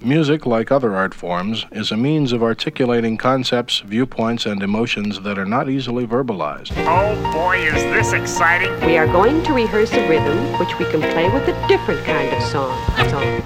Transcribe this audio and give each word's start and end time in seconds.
Music, 0.00 0.46
like 0.46 0.70
other 0.70 0.94
art 0.94 1.12
forms, 1.12 1.66
is 1.72 1.90
a 1.90 1.96
means 1.96 2.30
of 2.30 2.40
articulating 2.40 3.16
concepts, 3.16 3.80
viewpoints, 3.80 4.46
and 4.46 4.62
emotions 4.62 5.22
that 5.22 5.36
are 5.36 5.44
not 5.44 5.68
easily 5.68 6.06
verbalized. 6.06 6.70
Oh 6.86 7.32
boy, 7.32 7.58
is 7.58 7.82
this 7.82 8.12
exciting! 8.12 8.70
We 8.86 8.96
are 8.96 9.08
going 9.08 9.42
to 9.42 9.52
rehearse 9.52 9.92
a 9.94 10.08
rhythm 10.08 10.38
which 10.60 10.78
we 10.78 10.84
can 10.84 11.00
play 11.00 11.28
with 11.28 11.48
a 11.48 11.66
different 11.66 12.06
kind 12.06 12.32
of 12.32 12.40
song. 12.44 12.78
song. 13.10 13.42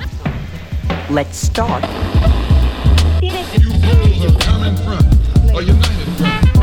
Let's 1.08 1.38
start. 1.38 1.84
You 3.22 3.30
fools 3.30 4.24
of 4.26 4.38
common 4.38 4.76
front 4.76 5.06
or 5.54 5.62
united 5.62 6.08
front. 6.18 6.56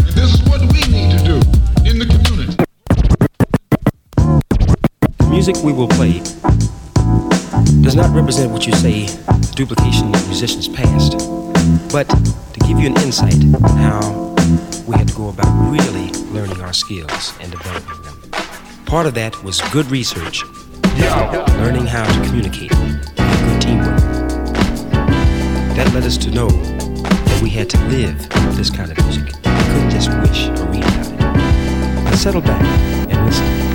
And 0.00 0.16
this 0.16 0.34
is 0.34 0.42
what 0.48 0.60
we 0.60 0.80
need 0.90 1.16
to 1.16 1.24
do 1.24 1.36
in 1.88 2.00
the 2.00 2.06
community. 2.10 2.56
Music 5.30 5.54
we 5.62 5.72
will 5.72 5.86
play 5.86 6.20
does 7.82 7.96
not 7.96 8.14
represent 8.14 8.50
what 8.50 8.64
you 8.66 8.72
say 8.74 9.06
duplication 9.54 10.14
of 10.14 10.26
musicians 10.28 10.68
past, 10.68 11.12
but 11.92 12.08
to 12.08 12.60
give 12.60 12.78
you 12.78 12.86
an 12.86 12.96
insight 12.98 13.42
how 13.76 14.34
we 14.86 14.96
had 14.96 15.08
to 15.08 15.14
go 15.14 15.28
about 15.28 15.50
really 15.70 16.10
learning 16.30 16.60
our 16.60 16.72
skills 16.72 17.32
and 17.40 17.50
developing 17.50 18.02
them. 18.02 18.30
Part 18.86 19.06
of 19.06 19.14
that 19.14 19.42
was 19.42 19.60
good 19.72 19.86
research, 19.90 20.44
learning 21.58 21.86
how 21.86 22.04
to 22.04 22.26
communicate, 22.28 22.70
good 22.70 23.60
teamwork. 23.60 23.98
That 25.76 25.90
led 25.92 26.04
us 26.04 26.16
to 26.18 26.30
know 26.30 26.48
that 26.48 27.40
we 27.42 27.50
had 27.50 27.68
to 27.70 27.78
live 27.88 28.16
this 28.56 28.70
kind 28.70 28.90
of 28.90 29.04
music. 29.04 29.26
We 29.26 29.64
couldn't 29.64 29.90
just 29.90 30.08
wish 30.20 30.48
or 30.48 30.66
read 30.70 30.84
about 30.84 31.12
it. 31.12 32.04
Now 32.04 32.14
settle 32.14 32.42
back 32.42 32.62
and 33.10 33.26
listen. 33.26 33.71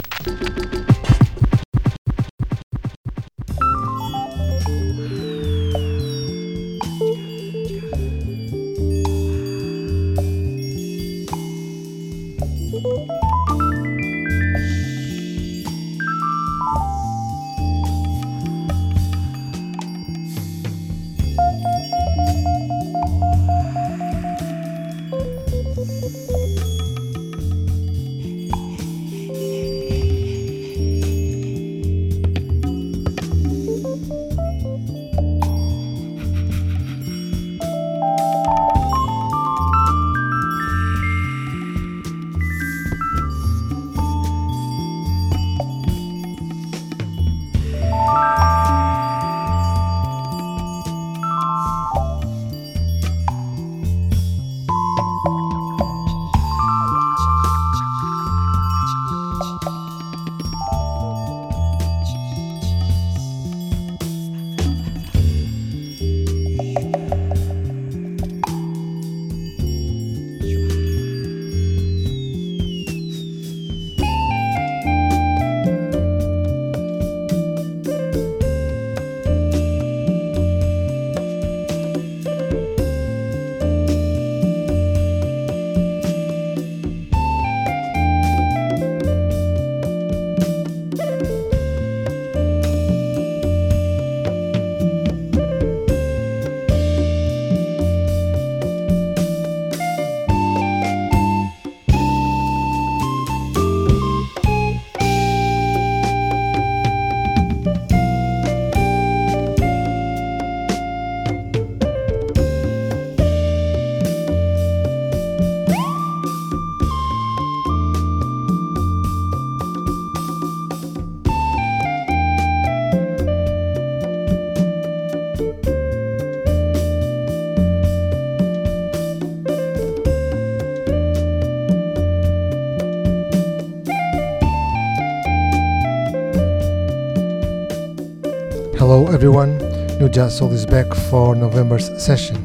Hello 139.08 139.16
everyone, 139.16 139.58
New 140.00 140.10
Jazz 140.10 140.38
Soul 140.38 140.52
is 140.52 140.66
back 140.66 140.86
for 141.10 141.34
November's 141.34 141.88
session. 142.04 142.36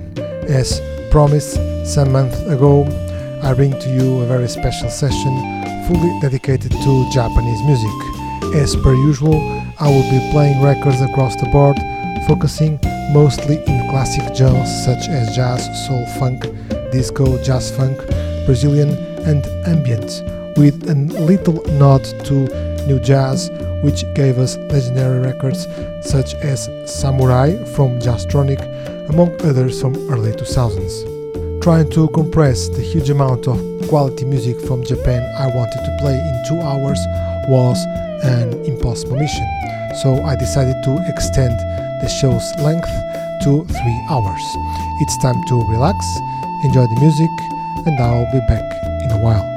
As 0.47 0.81
promised 1.11 1.55
some 1.85 2.13
months 2.13 2.41
ago, 2.43 2.85
I 3.43 3.53
bring 3.53 3.73
to 3.81 3.89
you 3.93 4.21
a 4.21 4.27
very 4.27 4.47
special 4.47 4.89
session 4.89 5.35
fully 5.89 6.21
dedicated 6.21 6.71
to 6.71 7.11
Japanese 7.11 7.61
music. 7.65 8.55
As 8.55 8.77
per 8.77 8.95
usual, 8.95 9.43
I 9.81 9.89
will 9.89 10.09
be 10.09 10.31
playing 10.31 10.63
records 10.63 11.01
across 11.01 11.35
the 11.35 11.47
board, 11.47 11.77
focusing 12.29 12.79
mostly 13.13 13.57
in 13.57 13.91
classic 13.91 14.23
genres 14.37 14.71
such 14.85 15.09
as 15.09 15.35
jazz, 15.35 15.67
soul, 15.89 16.07
funk, 16.21 16.43
disco, 16.93 17.43
jazz 17.43 17.77
funk, 17.77 17.99
Brazilian, 18.47 18.91
and 19.27 19.45
ambient, 19.67 20.23
with 20.57 20.89
a 20.89 20.95
little 20.95 21.61
nod 21.73 22.05
to 22.27 22.87
new 22.87 23.01
jazz, 23.01 23.51
which 23.83 24.05
gave 24.15 24.39
us 24.39 24.57
legendary 24.71 25.19
records 25.19 25.67
such 26.05 26.35
as 26.35 26.69
Samurai 26.87 27.57
from 27.75 27.99
Jazztronik, 27.99 28.61
among 29.11 29.31
others 29.43 29.81
from 29.81 29.95
early 30.11 30.33
2000s. 30.33 31.63
Trying 31.63 31.91
to 31.91 32.09
compress 32.09 32.69
the 32.69 32.83
huge 32.83 33.11
amount 33.11 33.47
of 33.47 33.59
quality 33.89 34.25
music 34.25 34.61
from 34.61 34.85
Japan 34.85 35.23
I 35.39 35.47
wanted 35.55 35.85
to 35.85 35.97
play 36.01 36.15
in 36.15 36.45
two 36.49 36.61
hours 36.61 36.99
was 37.49 37.79
an 38.25 38.65
impossible 38.65 39.17
mission, 39.17 39.47
so 40.03 40.23
I 40.25 40.37
decided 40.37 40.77
to 40.85 41.05
extend 41.09 41.59
the 42.03 42.09
show's 42.09 42.47
length 42.59 42.91
to 43.45 43.65
three 43.65 44.07
hours. 44.11 44.43
It's 45.01 45.17
time 45.19 45.41
to 45.49 45.55
relax, 45.71 45.97
enjoy 46.65 46.87
the 46.87 47.01
music, 47.01 47.31
and 47.87 47.99
I'll 48.01 48.31
be 48.33 48.41
back 48.49 48.67
in 49.05 49.11
a 49.11 49.19
while. 49.19 49.52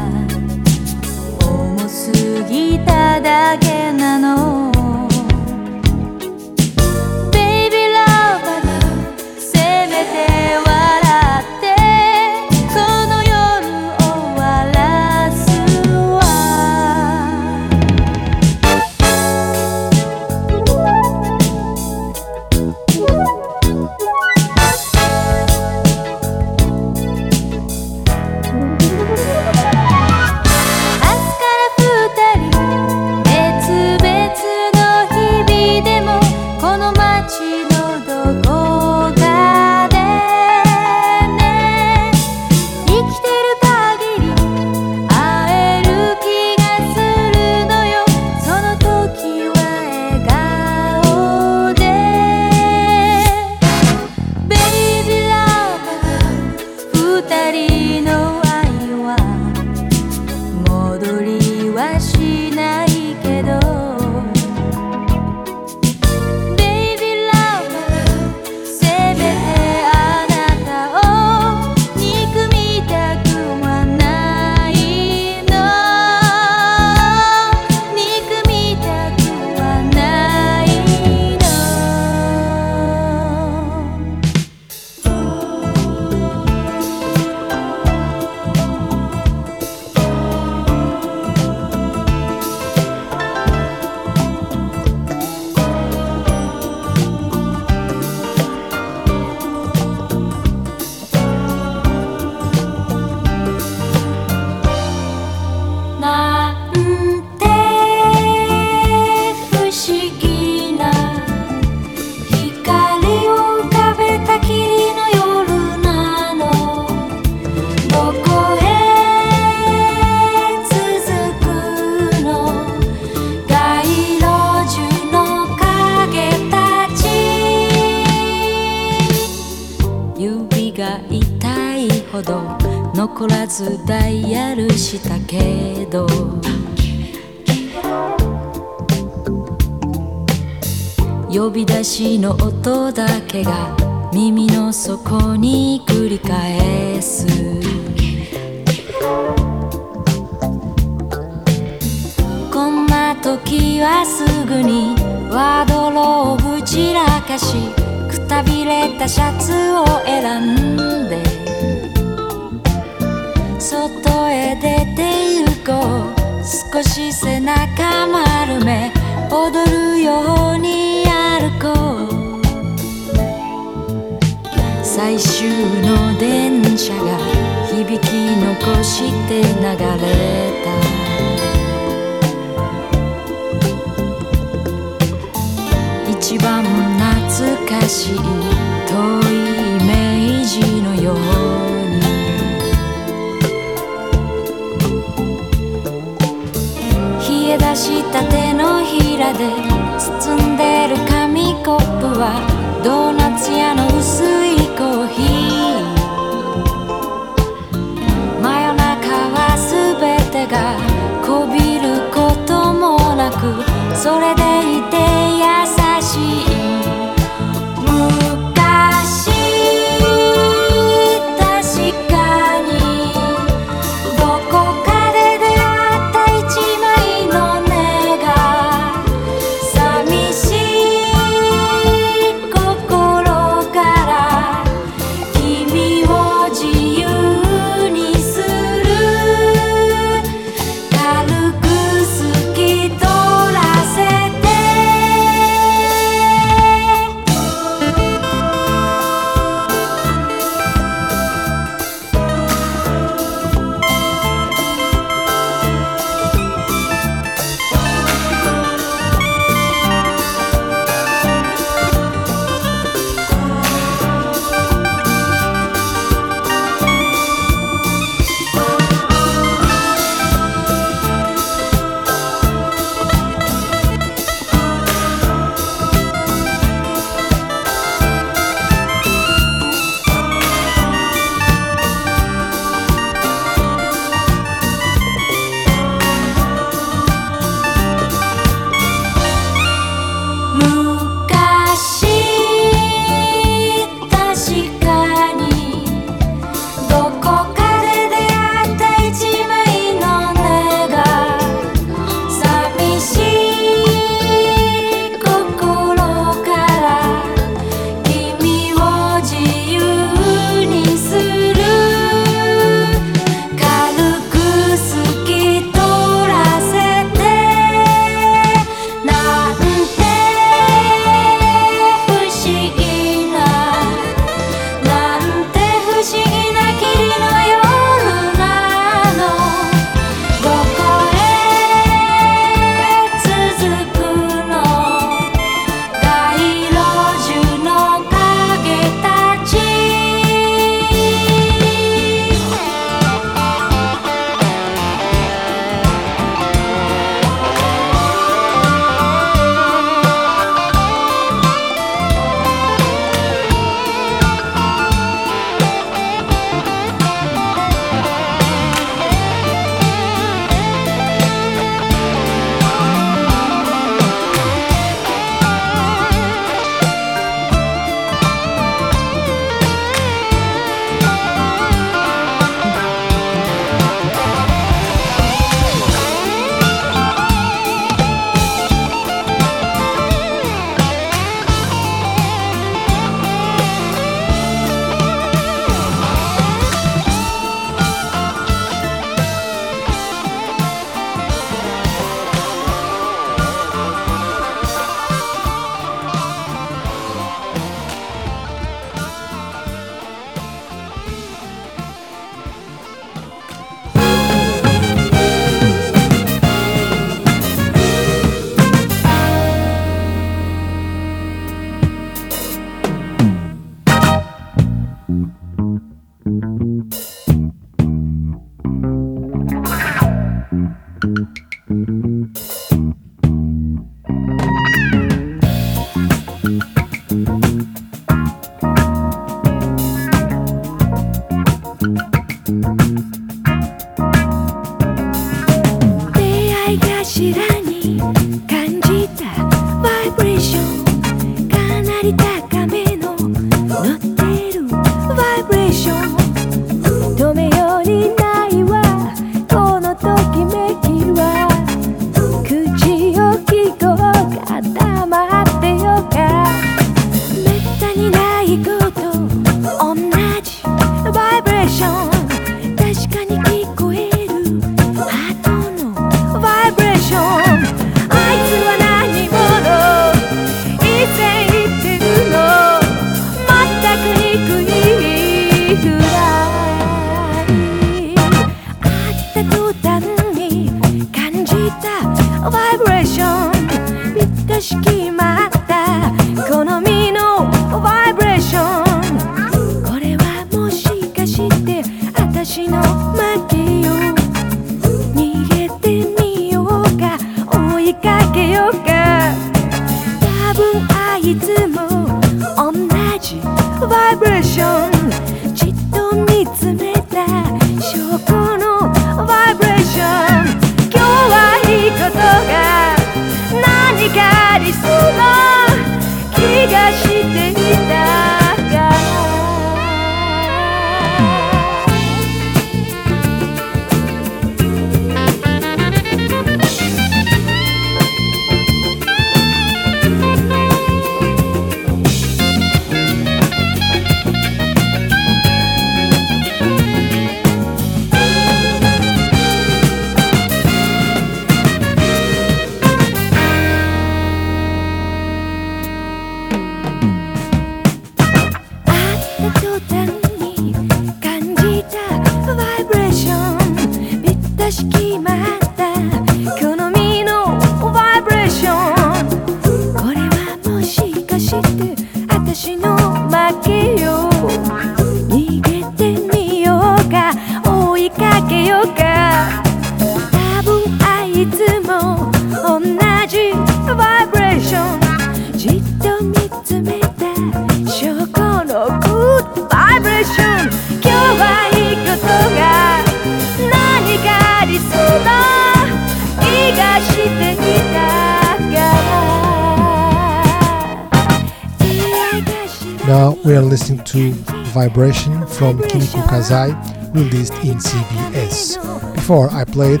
Kimiko 596.50 596.74
released 597.12 597.52
in 597.62 597.78
CBS. 597.78 599.14
Before 599.14 599.48
I 599.50 599.64
played 599.64 600.00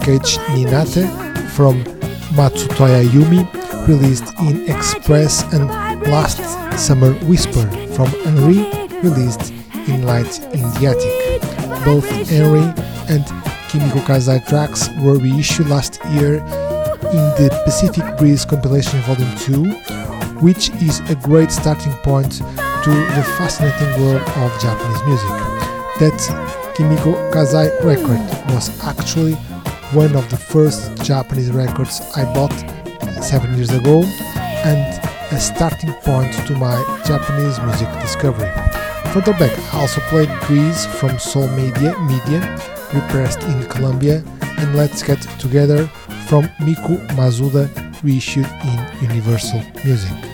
Cage 0.00 0.38
Ninate 0.48 1.04
from 1.50 1.84
Matsutoya 2.32 3.04
Yumi, 3.04 3.44
released 3.86 4.32
in 4.40 4.66
Express, 4.70 5.42
and 5.52 5.68
Last 6.08 6.40
Summer 6.78 7.12
Whisper 7.28 7.66
from 7.94 8.08
Anri, 8.24 8.64
released 9.02 9.52
in 9.88 10.06
Light 10.06 10.38
in 10.54 10.62
the 10.80 10.86
Attic. 10.88 11.84
Both 11.84 12.08
Anri 12.32 12.64
and 13.10 13.26
Kimiko 13.68 14.00
Kasai 14.06 14.40
tracks 14.48 14.88
were 15.02 15.18
reissued 15.18 15.68
last 15.68 16.02
year 16.12 16.36
in 16.36 17.24
the 17.36 17.50
Pacific 17.66 18.16
Breeze 18.16 18.46
compilation 18.46 19.00
volume 19.02 19.36
2 19.36 20.00
which 20.40 20.70
is 20.80 21.00
a 21.10 21.14
great 21.16 21.50
starting 21.52 21.92
point 22.02 22.32
to 22.32 22.90
the 22.90 23.24
fascinating 23.36 24.02
world 24.02 24.22
of 24.22 24.62
Japanese 24.62 25.02
music. 25.04 25.49
That 26.00 26.72
Kimiko 26.74 27.12
Kasai 27.30 27.68
record 27.84 28.20
was 28.54 28.70
actually 28.82 29.34
one 29.92 30.16
of 30.16 30.30
the 30.30 30.36
first 30.38 30.96
Japanese 31.04 31.50
records 31.50 32.00
I 32.16 32.24
bought 32.32 32.54
seven 33.22 33.54
years 33.54 33.68
ago 33.68 34.04
and 34.64 34.80
a 35.30 35.38
starting 35.38 35.92
point 36.00 36.32
to 36.46 36.54
my 36.56 36.74
Japanese 37.04 37.60
music 37.60 37.92
discovery. 38.00 38.50
Further 39.12 39.34
back, 39.34 39.52
I 39.74 39.80
also 39.80 40.00
played 40.08 40.30
Grease 40.48 40.86
from 40.86 41.18
Soul 41.18 41.48
Media, 41.48 41.94
Media, 42.00 42.40
repressed 42.94 43.42
in 43.42 43.66
Columbia, 43.66 44.24
and 44.56 44.74
Let's 44.74 45.02
Get 45.02 45.20
Together 45.38 45.86
from 46.28 46.44
Miku 46.64 46.96
Mazuda, 47.08 47.68
reissued 48.02 48.48
in 48.64 49.10
Universal 49.10 49.62
Music. 49.84 50.29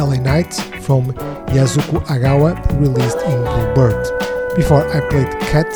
LA 0.00 0.16
Night 0.16 0.54
from 0.80 1.12
Yasuko 1.52 2.00
Agawa 2.06 2.56
released 2.80 3.18
in 3.18 3.38
Bluebird. 3.44 4.00
Before 4.56 4.82
I 4.96 5.00
played 5.10 5.30
Cat 5.40 5.70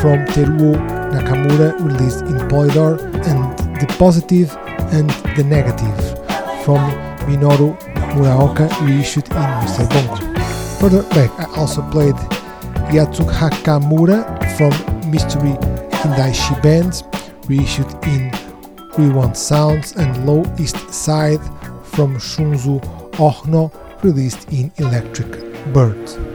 from 0.00 0.24
Teruo 0.32 0.72
Nakamura 1.12 1.78
released 1.84 2.22
in 2.22 2.38
Polydor 2.48 2.98
and 3.28 3.58
The 3.78 3.86
Positive 3.98 4.56
and 4.96 5.10
The 5.36 5.44
Negative 5.44 5.98
from 6.64 6.80
Minoru 7.28 7.78
Muraoka 8.14 8.68
reissued 8.80 9.28
in 9.28 9.36
Mr. 9.36 9.84
Bongo. 9.90 10.16
Further 10.80 11.02
back 11.10 11.30
I 11.38 11.44
also 11.60 11.82
played 11.90 12.14
Yatsuki 12.88 13.32
Hakamura 13.32 14.24
from 14.56 14.72
Mystery 15.10 15.52
Hindaishi 16.00 16.62
Bands 16.62 17.04
reissued 17.46 17.92
in 18.04 18.32
We 18.96 19.10
Want 19.10 19.36
Sounds 19.36 19.92
and 19.92 20.26
Low 20.26 20.42
East 20.58 20.78
Side 20.90 21.42
from 21.82 22.16
Shunzo 22.16 22.97
Ohno 23.18 23.72
released 24.04 24.52
in 24.52 24.70
Electric 24.78 25.72
Bird. 25.72 26.27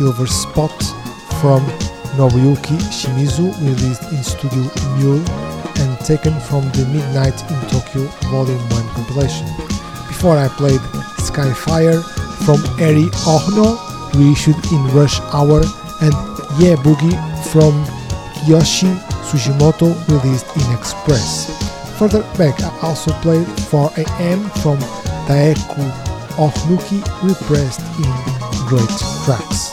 Silver 0.00 0.26
Spot 0.26 0.72
from 1.42 1.60
Nobuyuki 2.16 2.80
Shimizu, 2.88 3.52
released 3.60 4.02
in 4.10 4.24
Studio 4.24 4.64
Mule 4.96 5.20
and 5.76 6.00
taken 6.06 6.32
from 6.40 6.64
the 6.72 6.88
Midnight 6.88 7.36
in 7.52 7.60
Tokyo 7.68 8.08
Volume 8.32 8.64
1 8.70 8.88
compilation. 8.96 9.46
Before 10.08 10.38
I 10.38 10.48
played 10.56 10.80
Skyfire 11.20 12.00
from 12.46 12.64
Eri 12.80 13.12
Ohno, 13.28 13.76
reissued 14.16 14.56
in 14.72 14.80
Rush 14.96 15.20
Hour, 15.36 15.60
and 16.00 16.16
Yeah 16.56 16.80
Boogie 16.80 17.20
from 17.52 17.84
Kiyoshi 18.40 18.96
Sugimoto, 19.28 19.92
released 20.08 20.48
in 20.56 20.78
Express. 20.78 21.52
Further 21.98 22.22
back, 22.38 22.58
I 22.62 22.70
also 22.80 23.12
played 23.20 23.46
4am 23.68 24.48
from 24.62 24.78
Taeko 25.28 25.84
Ohnuki, 26.40 27.04
repressed 27.22 27.84
in 28.00 28.12
Great 28.66 28.88
Tracks. 29.26 29.69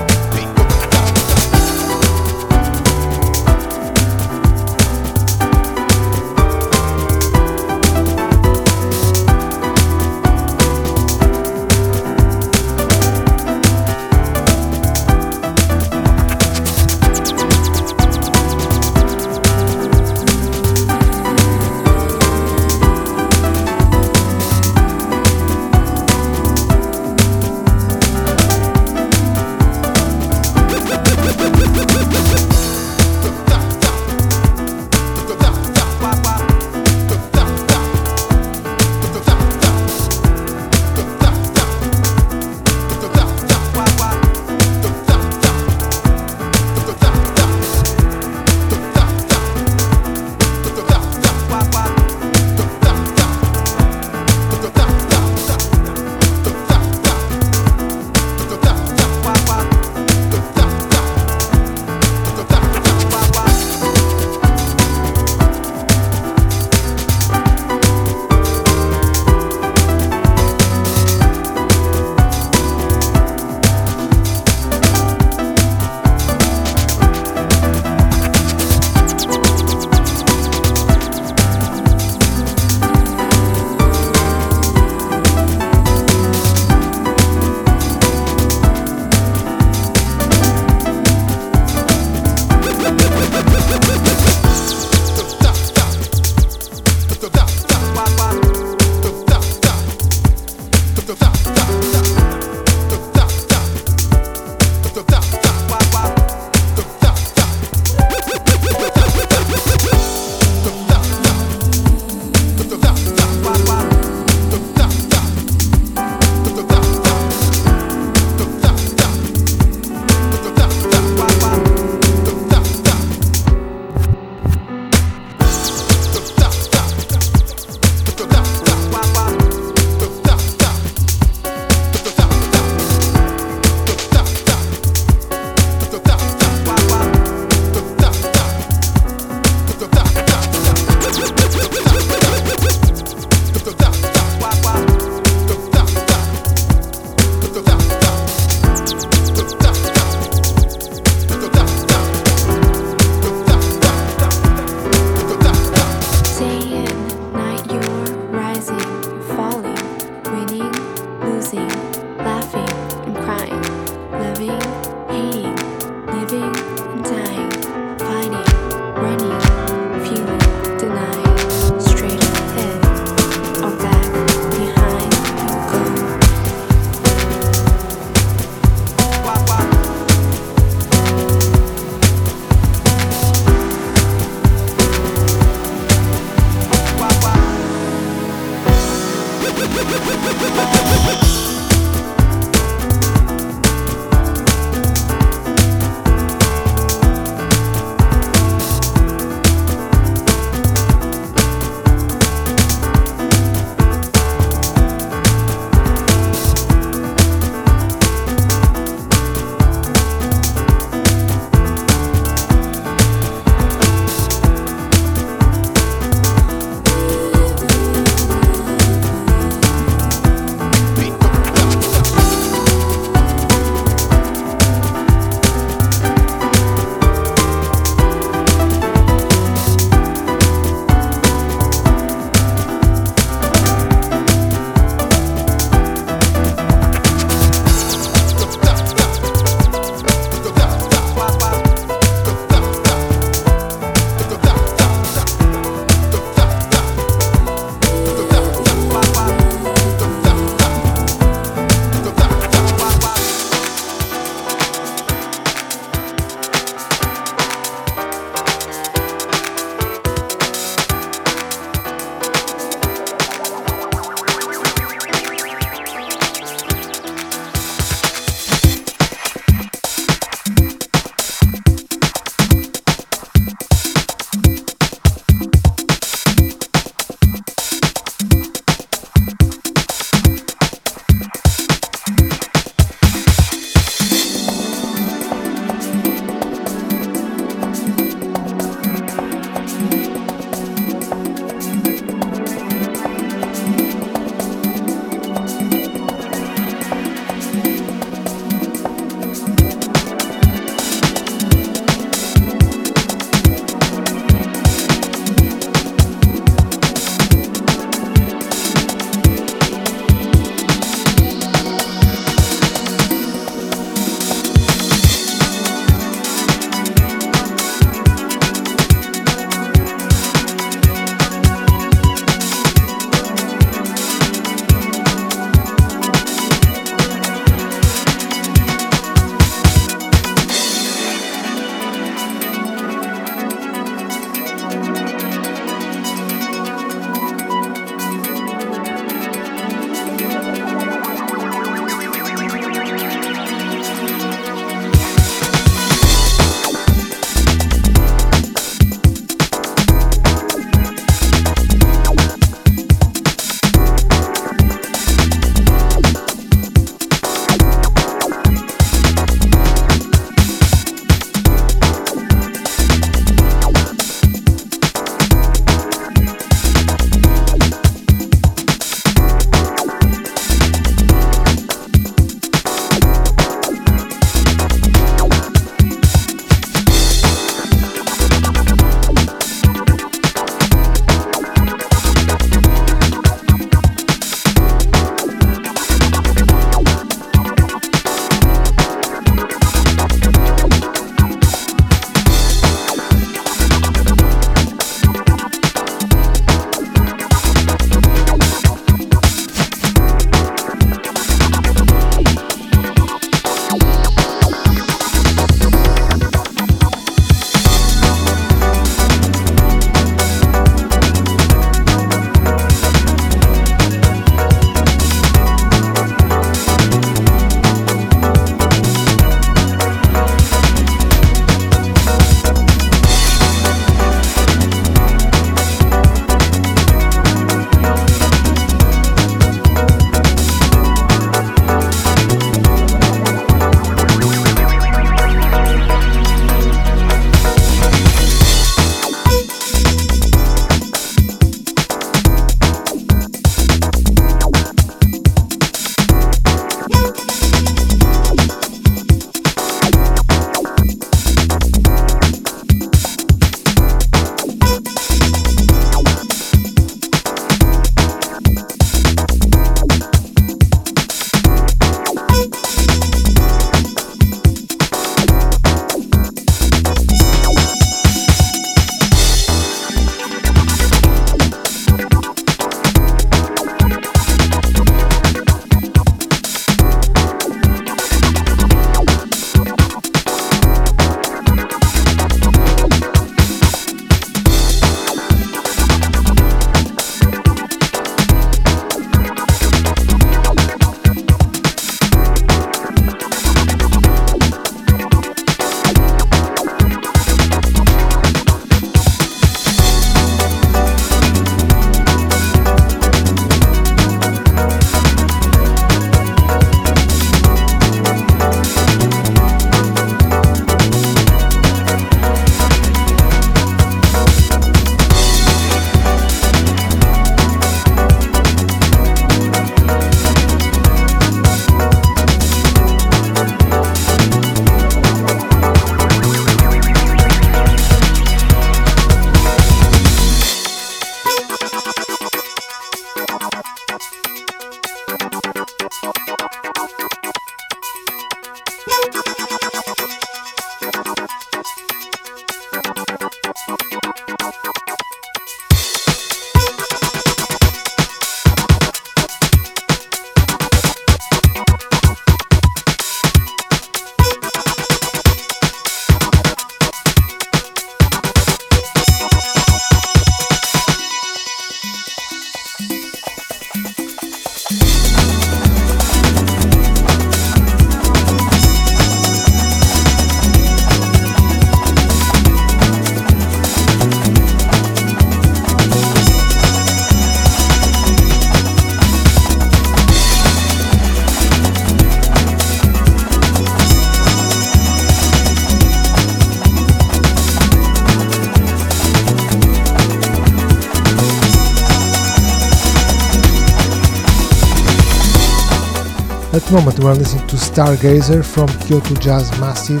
Moment 596.70 597.00
we 597.00 597.06
are 597.06 597.16
listening 597.16 597.44
to 597.48 597.56
Stargazer 597.56 598.44
from 598.44 598.68
Kyoto 598.86 599.16
Jazz 599.16 599.50
Massive, 599.58 600.00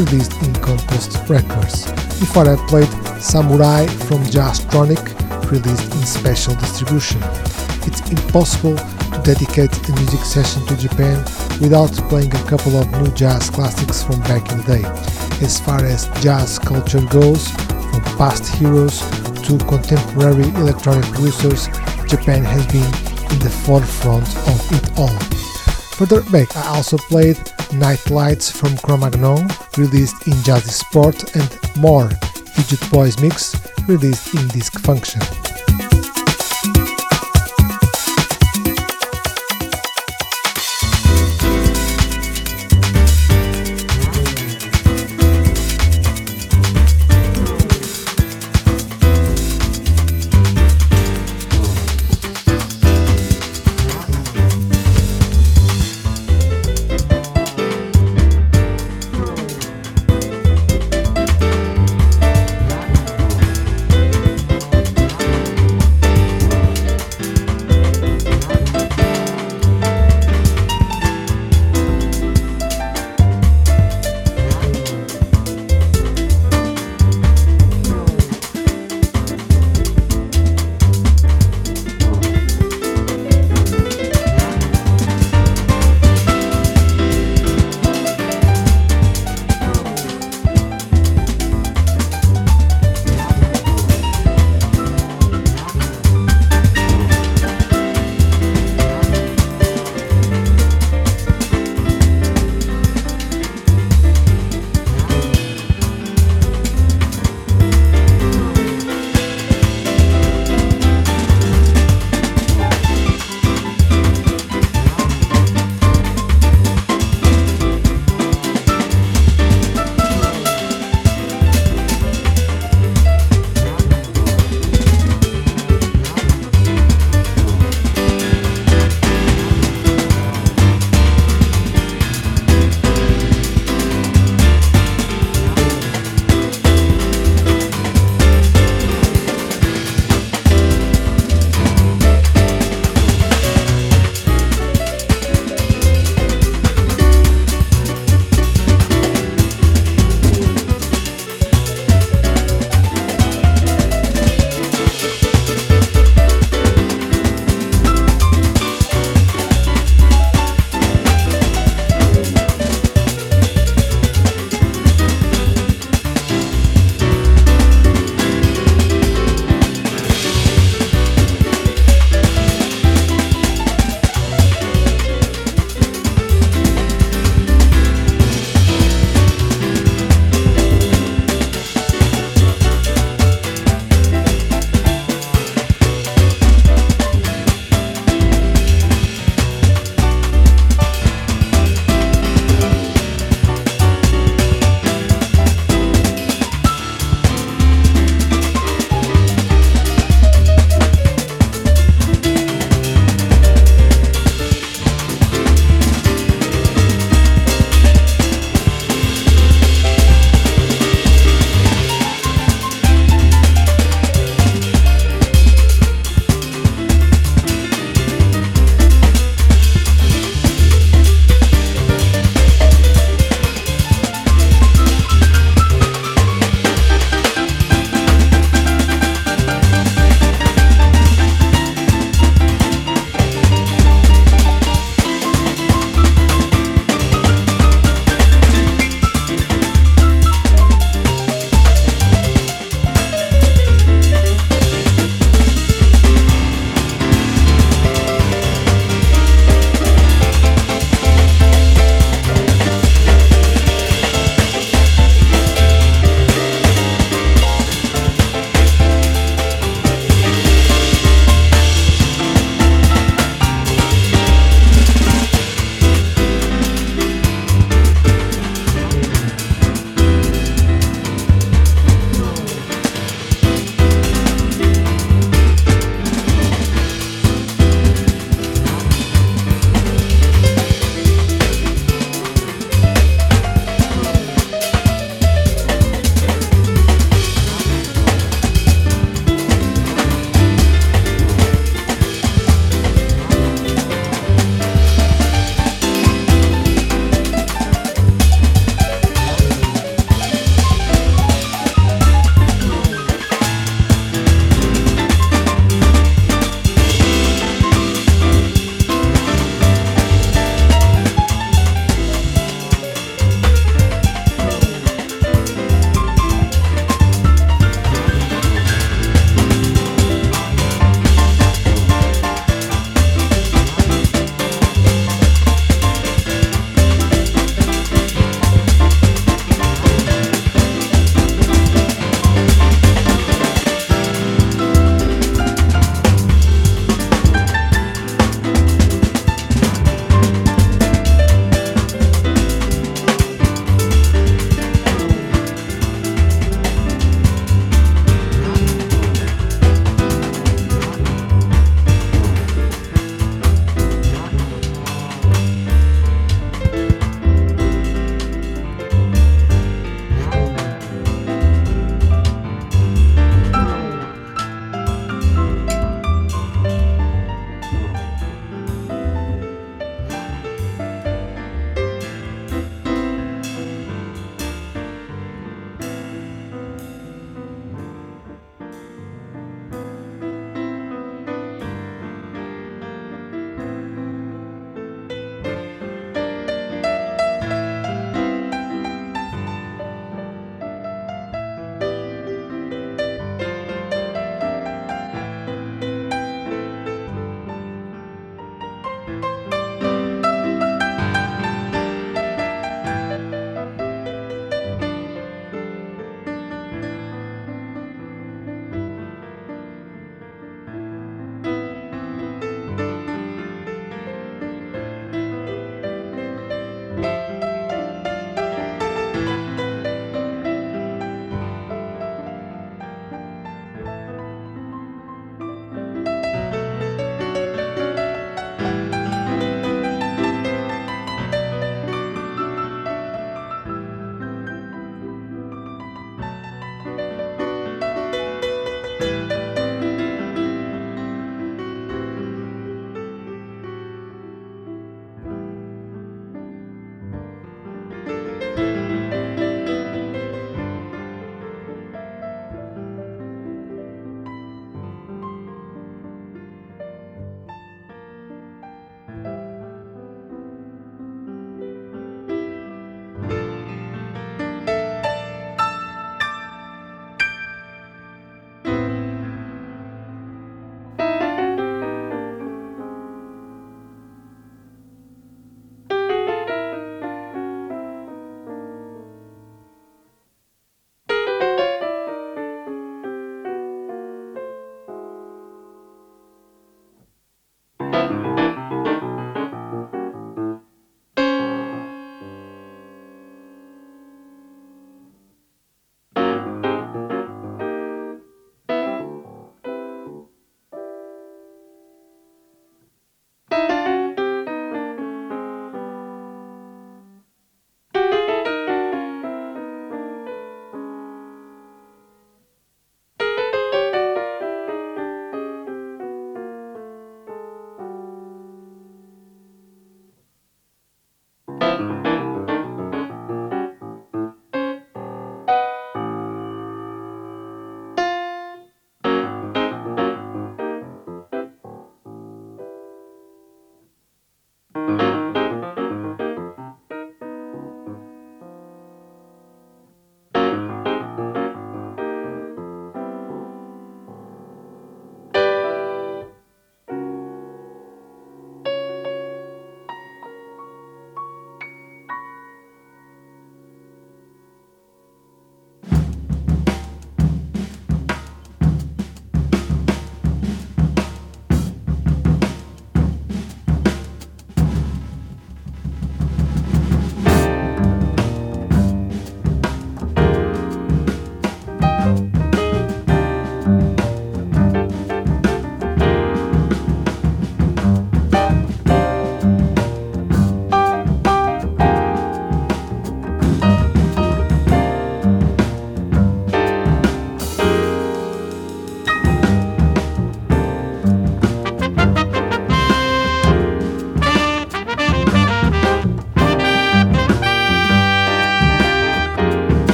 released 0.00 0.32
in 0.42 0.52
Compost 0.54 1.16
Records. 1.28 1.86
Before 2.18 2.42
I 2.48 2.56
played 2.66 2.88
Samurai 3.22 3.86
from 3.86 4.24
Jazztronik, 4.24 4.98
released 5.48 5.94
in 5.94 6.02
special 6.04 6.56
distribution. 6.56 7.20
It's 7.86 8.00
impossible 8.10 8.76
to 8.76 9.22
dedicate 9.22 9.70
a 9.88 9.92
music 9.92 10.24
session 10.24 10.66
to 10.66 10.76
Japan 10.76 11.18
without 11.60 11.92
playing 12.08 12.34
a 12.34 12.42
couple 12.50 12.76
of 12.76 12.90
new 13.00 13.12
jazz 13.14 13.48
classics 13.48 14.02
from 14.02 14.18
back 14.22 14.50
in 14.50 14.58
the 14.58 14.64
day. 14.64 15.44
As 15.46 15.60
far 15.60 15.84
as 15.84 16.08
jazz 16.20 16.58
culture 16.58 17.04
goes, 17.12 17.46
from 17.46 18.02
past 18.18 18.44
heroes 18.56 18.98
to 19.46 19.56
contemporary 19.68 20.48
electronic 20.58 21.04
producers, 21.12 21.68
Japan 22.08 22.42
has 22.42 22.66
been 22.66 22.90
in 23.32 23.38
the 23.38 23.50
forefront 23.64 24.26
of 24.48 24.72
it 24.72 24.98
all. 24.98 25.37
Further 25.98 26.22
back, 26.30 26.56
I 26.56 26.76
also 26.76 26.96
played 26.96 27.36
Night 27.72 28.08
Lights 28.08 28.52
from 28.52 28.76
Cro-Magnon, 28.78 29.48
released 29.76 30.28
in 30.28 30.34
Jazzy 30.44 30.70
Sport, 30.70 31.34
and 31.34 31.76
more 31.76 32.08
Fidget 32.54 32.88
Boys 32.88 33.20
mix, 33.20 33.56
released 33.88 34.32
in 34.32 34.46
Disc 34.46 34.78
Function. 34.78 35.20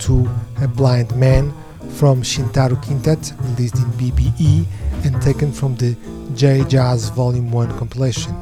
To 0.00 0.30
A 0.62 0.68
Blind 0.68 1.14
Man 1.16 1.52
from 1.90 2.22
Shintaro 2.22 2.80
Quintet, 2.82 3.32
released 3.40 3.76
in 3.76 3.84
BBE 3.98 4.64
and 5.04 5.20
taken 5.20 5.52
from 5.52 5.74
the 5.76 5.96
J 6.34 6.64
Jazz 6.68 7.08
Volume 7.10 7.50
1 7.50 7.76
compilation. 7.78 8.32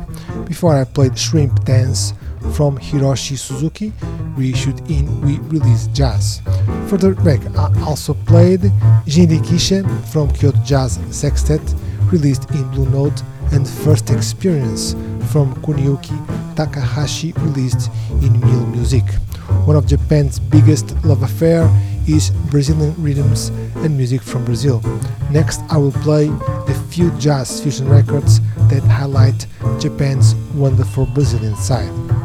Before 0.45 0.77
I 0.77 0.85
played 0.85 1.19
Shrimp 1.19 1.65
Dance 1.65 2.13
from 2.53 2.79
Hiroshi 2.79 3.39
Suzuki, 3.39 3.93
reissued 4.37 4.81
in 4.91 5.21
We 5.23 5.39
Release 5.49 5.87
Jazz. 5.89 6.43
Further 6.89 7.15
back, 7.15 7.41
I 7.57 7.73
also 7.83 8.15
played 8.15 8.61
Jinrikisha 9.07 9.83
from 10.13 10.31
Kyoto 10.33 10.59
Jazz 10.63 11.01
Sextet, 11.11 11.63
released 12.13 12.51
in 12.51 12.71
Blue 12.71 12.89
Note, 12.91 13.23
and 13.53 13.67
First 13.67 14.11
Experience 14.11 14.93
from 15.33 15.55
Kuniyuki 15.63 16.55
Takahashi, 16.55 17.33
released 17.39 17.91
in 18.23 18.39
Mule 18.41 18.67
Musiq. 18.67 19.26
One 19.67 19.77
of 19.77 19.87
Japan's 19.87 20.39
biggest 20.39 20.95
love 21.05 21.23
affair 21.23 21.69
is 22.07 22.31
Brazilian 22.51 22.95
rhythms 22.99 23.49
and 23.77 23.97
music 23.97 24.23
from 24.23 24.45
Brazil. 24.45 24.81
Next, 25.31 25.61
I 25.69 25.77
will 25.77 25.93
play 25.93 26.27
the 26.27 26.87
few 26.91 27.11
jazz 27.19 27.61
fusion 27.61 27.89
records 27.89 28.41
that 28.69 28.83
highlight 28.83 29.47
Japan's 29.81 30.35
wonderful 30.55 31.07
Brazilian 31.07 31.57
side. 31.57 32.16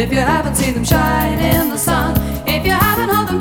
If 0.00 0.10
you 0.10 0.18
haven't 0.18 0.54
seen 0.54 0.72
them 0.72 0.84
shine 0.84 1.38
in 1.38 1.68
the 1.68 1.76
sun, 1.76 2.16
if 2.48 2.64
you 2.64 2.72
haven't 2.72 3.14
heard 3.14 3.28
them 3.28 3.38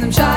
them 0.00 0.12
shine 0.12 0.29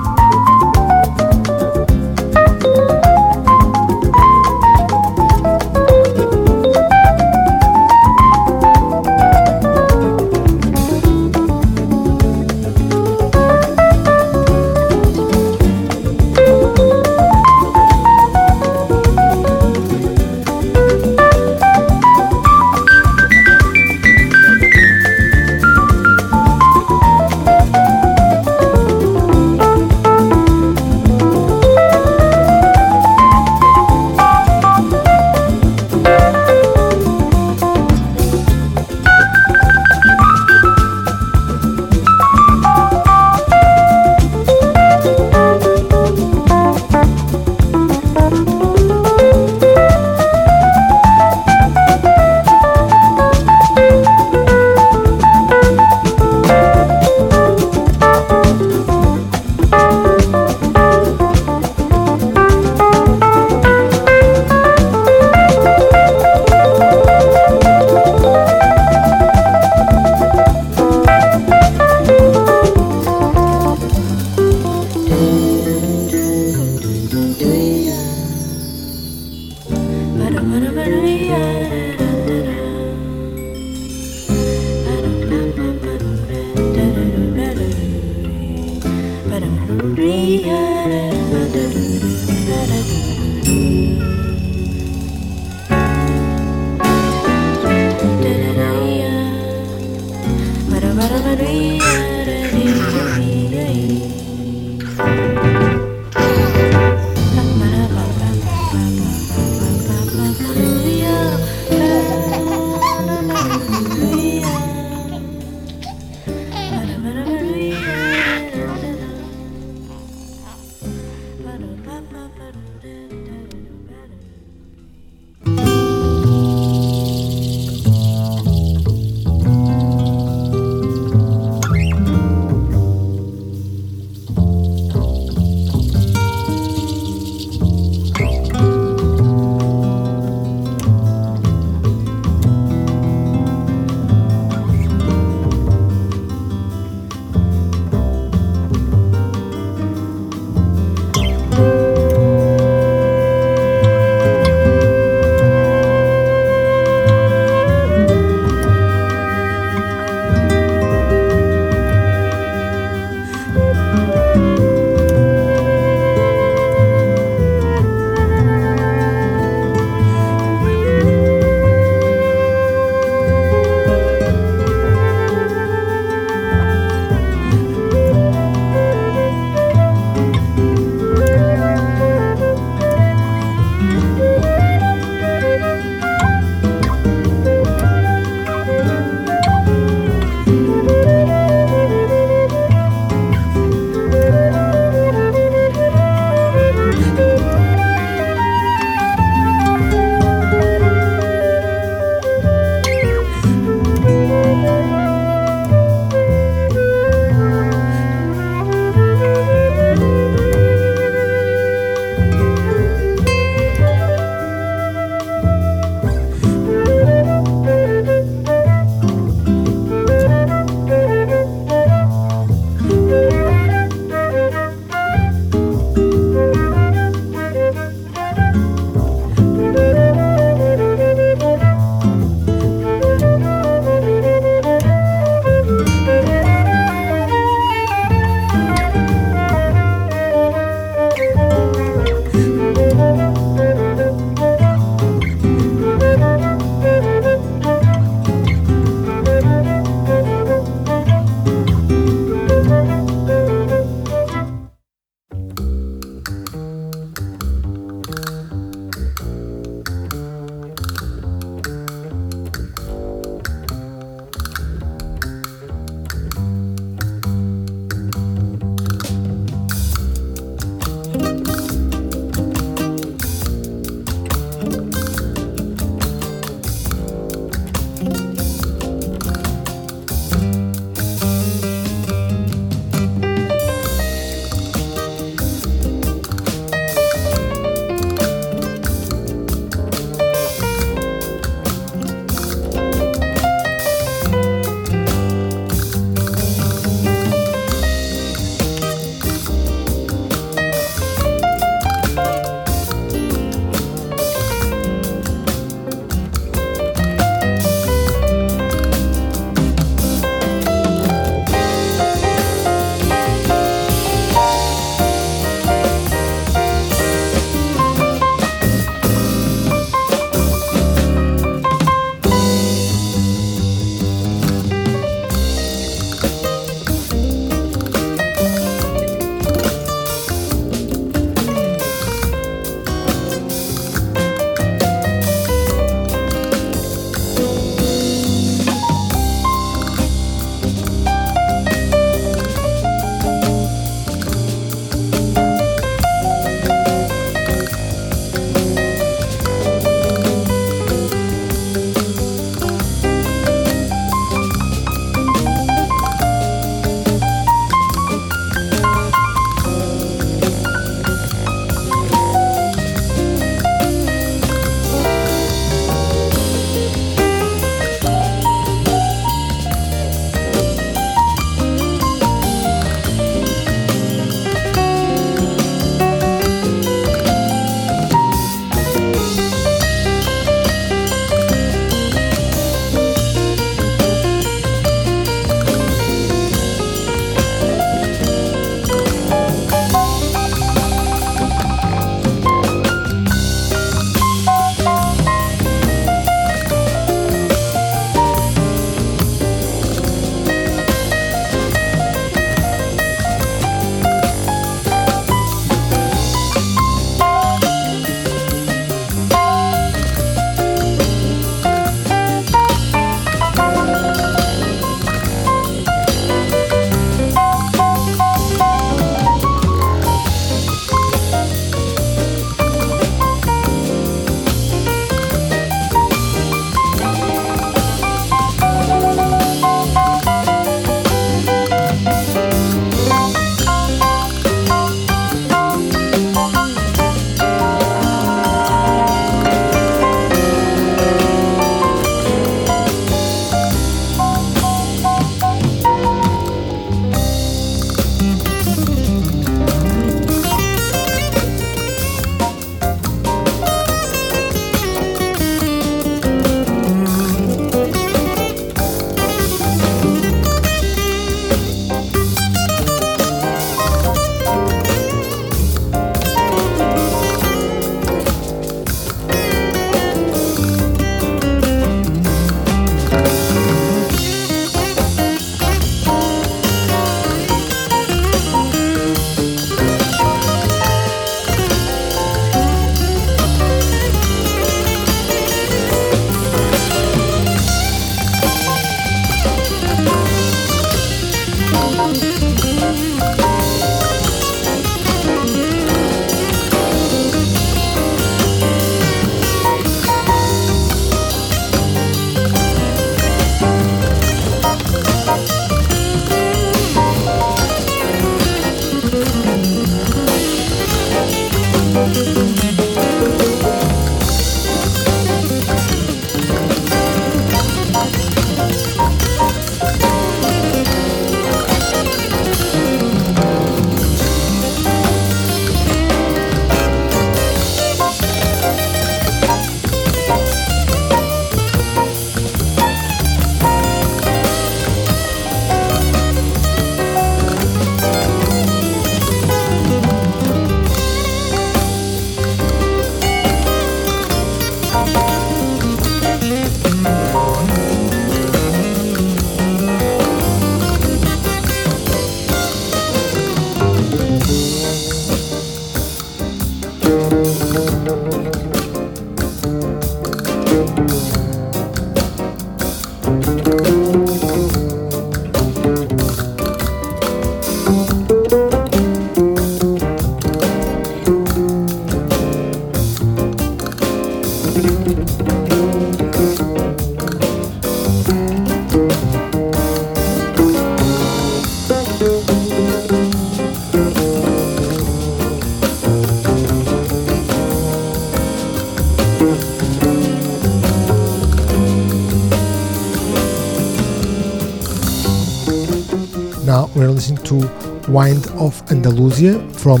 Andalusia 599.00 599.58
from 599.72 600.00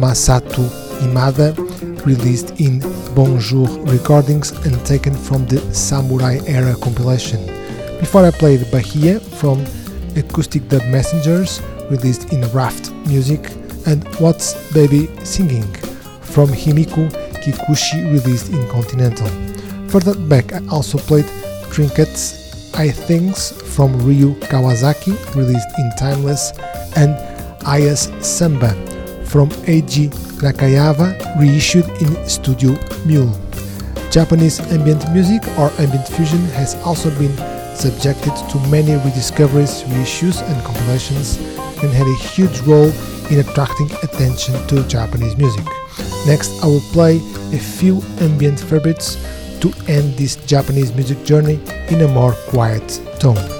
Masato 0.00 0.64
Imada, 1.04 1.52
released 2.06 2.58
in 2.58 2.80
Bonjour 3.14 3.68
Recordings 3.84 4.52
and 4.64 4.74
taken 4.86 5.12
from 5.12 5.44
the 5.48 5.60
Samurai 5.74 6.38
Era 6.46 6.74
compilation. 6.76 7.44
Before 8.00 8.24
I 8.24 8.30
played 8.30 8.64
Bahia 8.72 9.20
from 9.20 9.66
Acoustic 10.16 10.66
Dub 10.70 10.82
Messengers, 10.86 11.60
released 11.90 12.32
in 12.32 12.40
Raft 12.52 12.90
Music, 13.06 13.50
and 13.86 14.02
What's 14.16 14.56
Baby 14.72 15.10
Singing 15.24 15.68
from 16.22 16.48
Himiku 16.48 17.12
Kikuchi, 17.44 18.10
released 18.10 18.48
in 18.48 18.66
Continental. 18.70 19.28
Further 19.90 20.14
back, 20.14 20.54
I 20.54 20.66
also 20.68 20.96
played 20.96 21.26
Trinkets 21.70 22.72
and 22.78 22.94
Things 22.94 23.52
from 23.74 23.92
Ryo 24.06 24.32
Kawasaki, 24.48 25.12
released 25.34 25.68
in 25.76 25.90
Timeless, 25.98 26.52
and 26.96 27.27
Ayas 27.68 28.08
Samba 28.24 28.72
from 29.26 29.50
Eiji 29.68 30.08
Nakayama, 30.40 31.12
reissued 31.38 31.84
in 32.00 32.16
Studio 32.26 32.78
Mule. 33.04 33.36
Japanese 34.10 34.58
ambient 34.72 35.04
music 35.12 35.46
or 35.58 35.70
ambient 35.78 36.08
fusion 36.08 36.40
has 36.56 36.76
also 36.76 37.10
been 37.18 37.36
subjected 37.76 38.32
to 38.48 38.58
many 38.70 38.94
rediscoveries, 39.04 39.82
reissues, 39.92 40.40
and 40.48 40.64
compilations, 40.64 41.36
and 41.82 41.92
had 41.92 42.06
a 42.06 42.16
huge 42.32 42.58
role 42.60 42.90
in 43.30 43.40
attracting 43.40 43.90
attention 44.02 44.54
to 44.68 44.82
Japanese 44.88 45.36
music. 45.36 45.64
Next, 46.26 46.50
I 46.64 46.66
will 46.68 46.86
play 46.92 47.16
a 47.52 47.58
few 47.58 48.00
ambient 48.20 48.58
favorites 48.58 49.16
to 49.60 49.72
end 49.88 50.14
this 50.16 50.36
Japanese 50.46 50.94
music 50.94 51.22
journey 51.22 51.60
in 51.88 52.00
a 52.00 52.08
more 52.08 52.32
quiet 52.48 52.88
tone. 53.20 53.57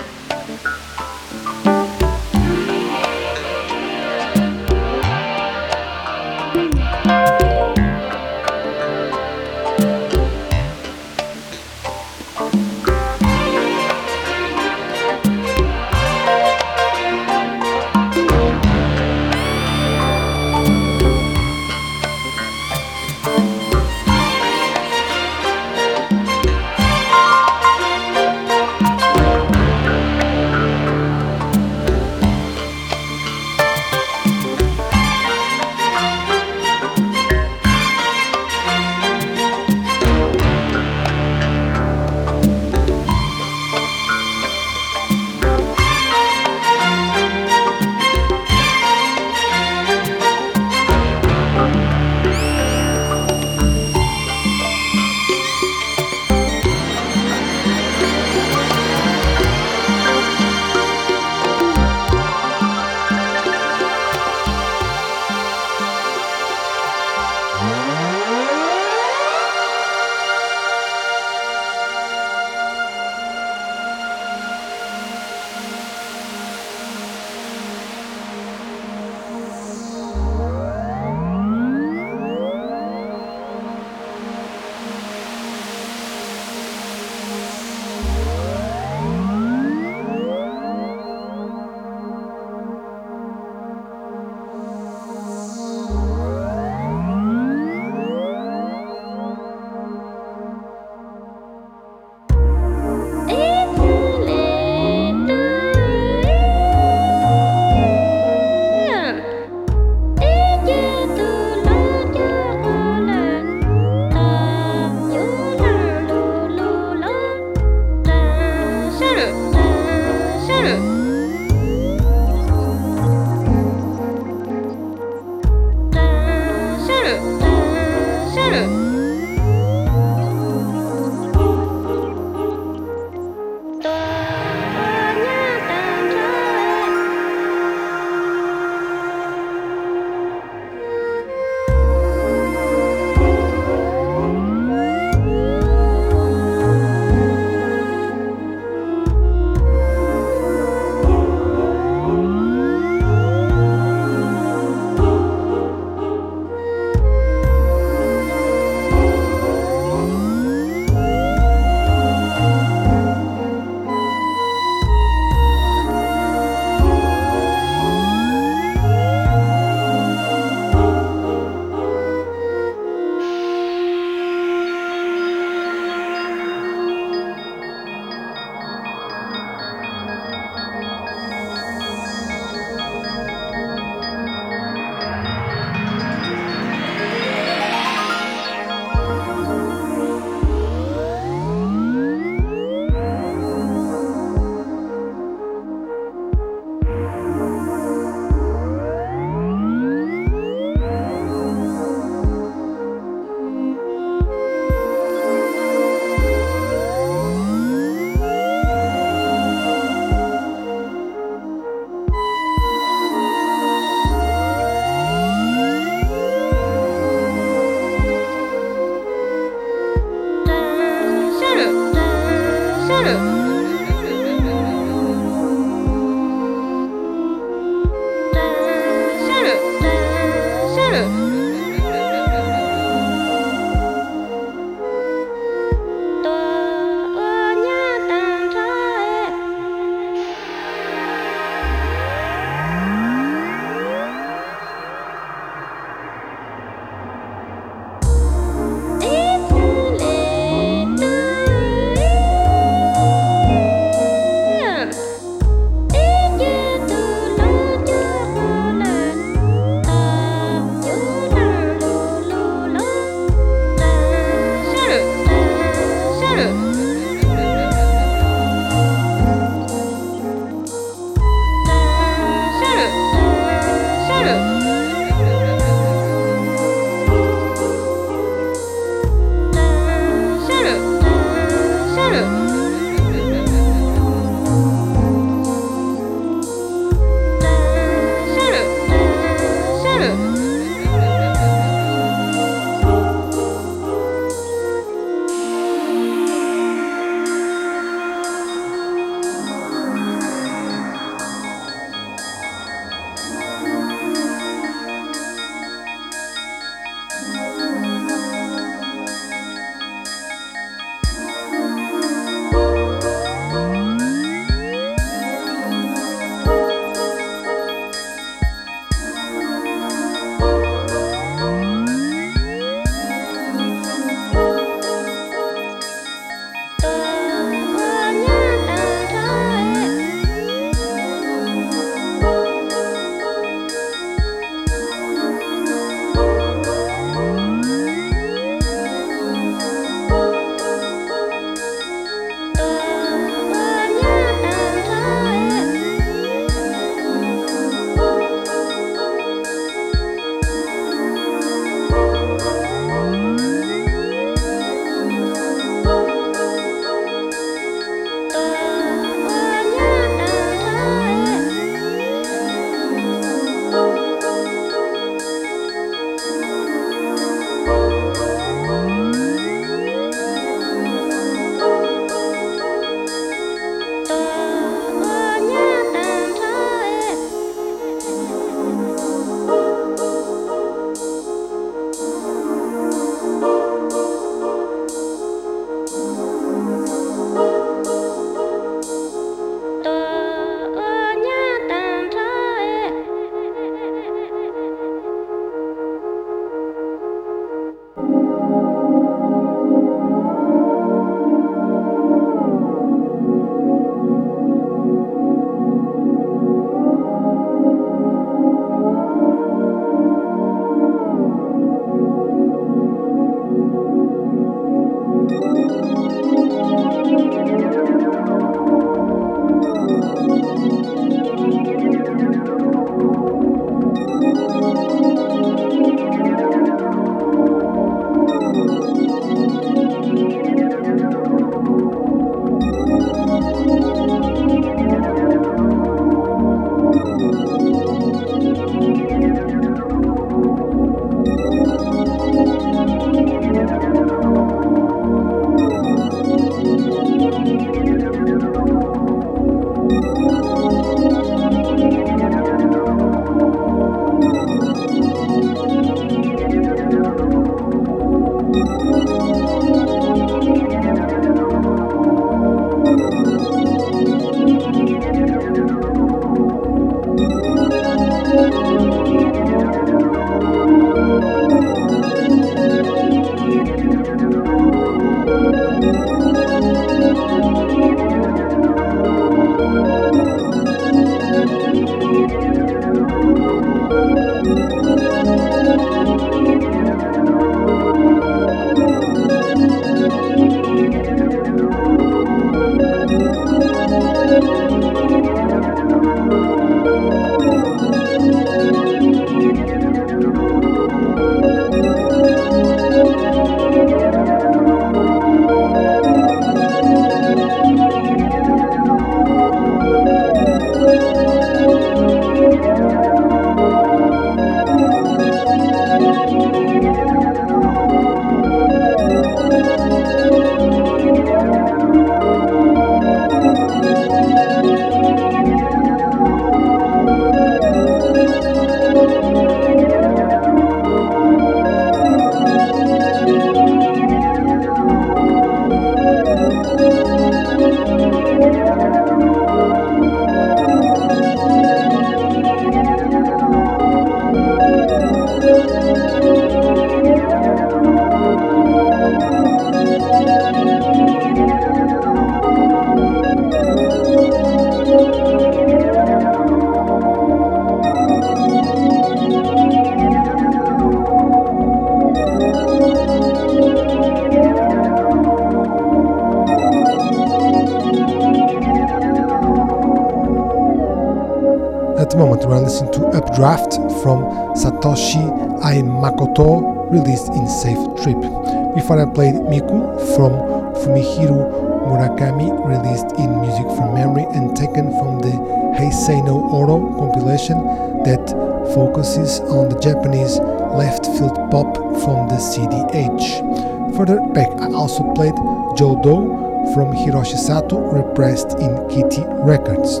Focuses 589.06 589.38
on 589.40 589.68
the 589.68 589.78
Japanese 589.78 590.38
left 590.74 591.06
field 591.06 591.36
pop 591.50 591.76
from 592.02 592.26
the 592.28 592.38
CDH. 592.42 593.96
Further 593.96 594.20
back, 594.34 594.50
I 594.60 594.72
also 594.72 595.02
played 595.14 595.34
Jodo 595.78 596.74
from 596.74 596.92
Hiroshi 596.92 597.36
Sato, 597.38 597.78
repressed 597.78 598.58
in 598.58 598.74
Kitty 598.88 599.22
Records. 599.46 600.00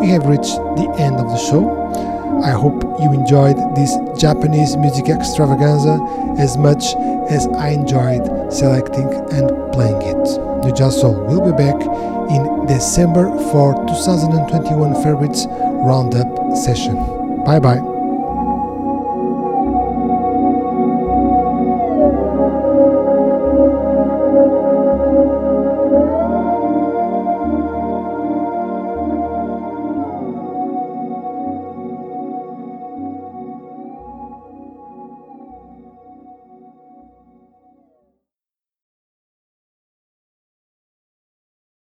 We 0.00 0.08
have 0.10 0.26
reached 0.26 0.56
the 0.78 0.94
end 0.98 1.16
of 1.16 1.26
the 1.26 1.38
show. 1.38 1.66
I 2.44 2.50
hope 2.50 2.82
you 3.02 3.12
enjoyed 3.12 3.56
this 3.74 3.96
Japanese 4.16 4.76
music 4.76 5.08
extravaganza 5.08 5.98
as 6.38 6.56
much 6.56 6.84
as 7.28 7.48
I 7.58 7.70
enjoyed 7.70 8.52
selecting 8.52 9.08
and 9.32 9.50
playing 9.72 10.02
it. 10.02 10.64
New 10.64 10.72
Jazz 10.72 11.00
Soul 11.00 11.18
will 11.26 11.42
be 11.42 11.56
back 11.56 11.80
in 12.30 12.66
December 12.66 13.26
for 13.50 13.74
2021 13.88 15.02
Favorites 15.02 15.46
Roundup 15.50 16.56
session. 16.56 16.94
Bye 17.44 17.58
bye. 17.58 17.85